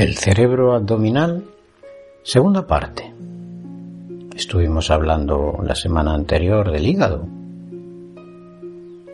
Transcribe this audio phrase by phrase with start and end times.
[0.00, 1.44] El cerebro abdominal,
[2.22, 3.12] segunda parte.
[4.34, 7.28] Estuvimos hablando la semana anterior del hígado,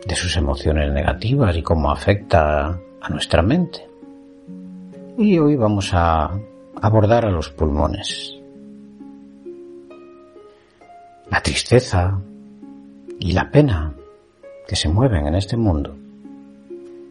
[0.05, 3.85] de sus emociones negativas y cómo afecta a nuestra mente.
[5.17, 6.31] Y hoy vamos a
[6.81, 8.39] abordar a los pulmones.
[11.29, 12.17] La tristeza
[13.19, 13.93] y la pena
[14.65, 15.97] que se mueven en este mundo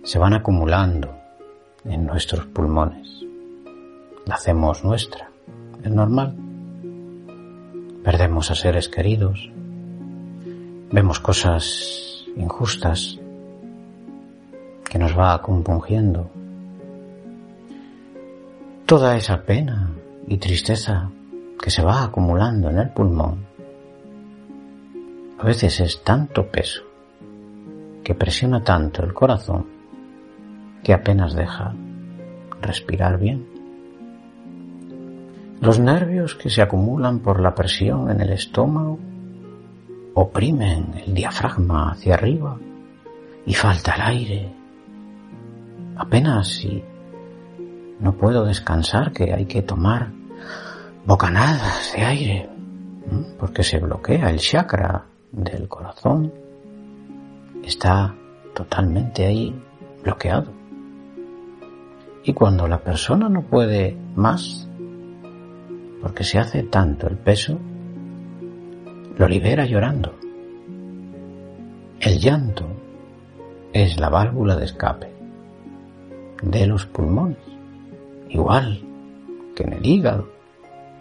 [0.03, 1.15] se van acumulando
[1.85, 3.26] en nuestros pulmones
[4.27, 5.31] la hacemos nuestra.
[5.83, 6.37] Es normal.
[8.05, 9.51] Perdemos a seres queridos.
[10.93, 13.19] Vemos cosas injustas
[14.91, 16.31] que nos va compungiendo.
[18.85, 19.91] Toda esa pena
[20.29, 21.11] y tristeza
[21.61, 23.47] que se va acumulando en el pulmón
[25.39, 26.83] a veces es tanto peso
[28.03, 29.67] que presiona tanto el corazón
[30.83, 31.75] que apenas deja
[32.63, 33.56] respirar bien.
[35.61, 38.99] Los nervios que se acumulan por la presión en el estómago
[40.15, 42.59] oprimen el diafragma hacia arriba
[43.47, 44.53] y falta el aire.
[45.97, 46.83] Apenas si
[48.01, 50.11] no puedo descansar que hay que tomar
[51.07, 52.51] bocanadas de aire
[53.39, 56.33] porque se bloquea el chakra del corazón.
[57.63, 58.15] Está
[58.55, 59.55] totalmente ahí
[60.03, 60.53] bloqueado.
[62.25, 64.69] Y cuando la persona no puede más,
[66.07, 67.59] porque se hace tanto el peso,
[69.17, 70.15] lo libera llorando.
[71.99, 72.65] El llanto
[73.73, 75.13] es la válvula de escape
[76.43, 77.39] de los pulmones,
[78.29, 78.81] igual
[79.57, 80.29] que en el hígado,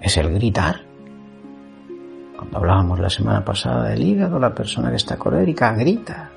[0.02, 0.82] es el gritar.
[2.36, 6.32] Cuando hablábamos la semana pasada del hígado, la persona que está colérica grita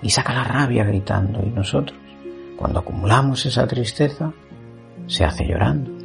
[0.00, 1.98] y saca la rabia gritando y nosotros,
[2.56, 4.32] cuando acumulamos esa tristeza,
[5.06, 5.95] se hace llorando.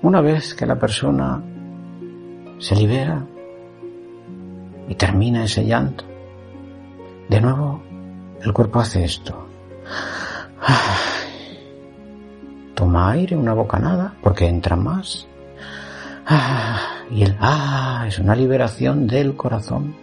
[0.00, 1.42] Una vez que la persona
[2.58, 3.26] se libera
[4.88, 6.04] y termina ese llanto,
[7.28, 7.82] de nuevo
[8.40, 9.48] el cuerpo hace esto.
[12.74, 15.26] Toma aire, una bocanada, porque entra más.
[17.10, 19.96] Y el ah es una liberación del corazón,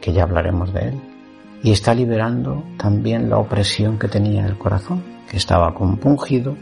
[0.00, 1.00] que ya hablaremos de él.
[1.62, 6.56] Y está liberando también la opresión que tenía el corazón, que estaba compungido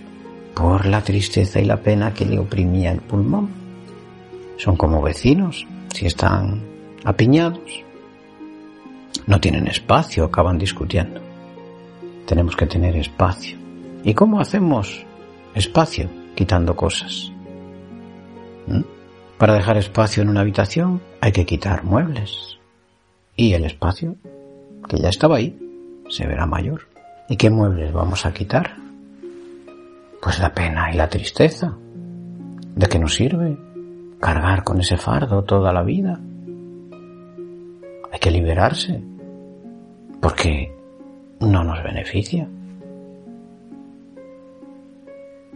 [0.56, 3.50] por la tristeza y la pena que le oprimía el pulmón.
[4.56, 6.62] Son como vecinos, si están
[7.04, 7.84] apiñados.
[9.26, 11.20] No tienen espacio, acaban discutiendo.
[12.26, 13.58] Tenemos que tener espacio.
[14.02, 15.04] ¿Y cómo hacemos
[15.54, 16.08] espacio?
[16.34, 17.30] Quitando cosas.
[18.66, 18.80] ¿Mm?
[19.36, 22.58] Para dejar espacio en una habitación hay que quitar muebles.
[23.36, 24.16] Y el espacio,
[24.88, 25.54] que ya estaba ahí,
[26.08, 26.88] se verá mayor.
[27.28, 28.85] ¿Y qué muebles vamos a quitar?
[30.26, 31.72] Pues la pena y la tristeza.
[32.74, 33.56] ¿De qué nos sirve
[34.18, 36.18] cargar con ese fardo toda la vida?
[38.10, 39.04] Hay que liberarse,
[40.20, 40.74] porque
[41.38, 42.48] no nos beneficia.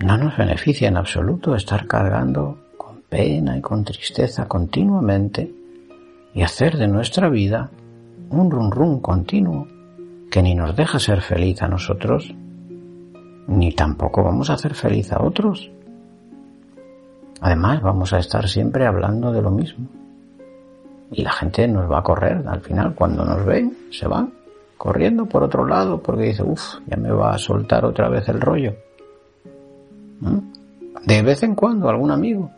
[0.05, 5.53] No nos beneficia en absoluto estar cargando con pena y con tristeza continuamente
[6.33, 7.73] y hacer de nuestra vida
[8.31, 9.67] un run run continuo
[10.31, 12.33] que ni nos deja ser feliz a nosotros
[13.51, 15.71] ni tampoco vamos a hacer feliz a otros.
[17.41, 19.89] Además, vamos a estar siempre hablando de lo mismo.
[21.11, 22.95] Y la gente nos va a correr al final.
[22.95, 24.33] Cuando nos ven, se van
[24.77, 28.41] corriendo por otro lado porque dice, uff, ya me va a soltar otra vez el
[28.41, 28.77] rollo.
[30.21, 30.39] ¿Mm?
[31.05, 32.51] De vez en cuando algún amigo.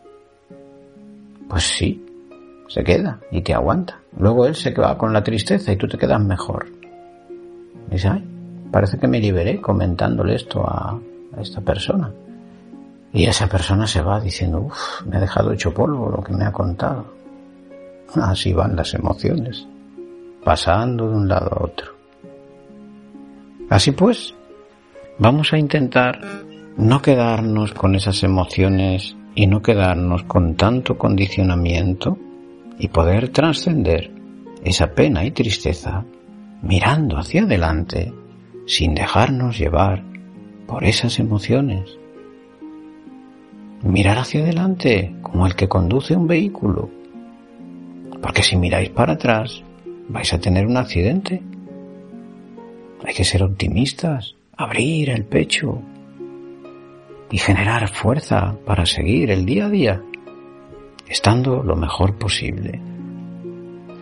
[1.49, 2.05] Pues sí,
[2.67, 3.99] se queda y te aguanta.
[4.19, 6.67] Luego él se va con la tristeza y tú te quedas mejor.
[7.89, 8.32] dice, ay,
[8.73, 10.99] parece que me liberé comentándole esto a,
[11.39, 12.11] esta persona.
[13.13, 16.43] Y esa persona se va diciendo, uff, me ha dejado hecho polvo lo que me
[16.43, 17.05] ha contado.
[18.15, 19.67] Así van las emociones,
[20.43, 21.93] pasando de un lado a otro.
[23.69, 24.33] Así pues,
[25.19, 26.19] vamos a intentar
[26.75, 32.17] no quedarnos con esas emociones y no quedarnos con tanto condicionamiento
[32.79, 34.11] y poder trascender
[34.63, 36.03] esa pena y tristeza
[36.63, 38.11] mirando hacia adelante
[38.65, 40.03] sin dejarnos llevar
[40.67, 41.97] por esas emociones.
[43.83, 46.89] Mirar hacia adelante como el que conduce un vehículo,
[48.21, 49.63] porque si miráis para atrás
[50.07, 51.41] vais a tener un accidente.
[53.05, 55.81] Hay que ser optimistas, abrir el pecho
[57.29, 60.01] y generar fuerza para seguir el día a día,
[61.09, 62.79] estando lo mejor posible.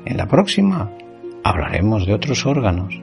[0.05, 0.91] En la próxima
[1.43, 2.93] hablaremos de otros órganos